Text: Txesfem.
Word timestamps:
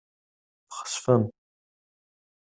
Txesfem. 0.69 1.23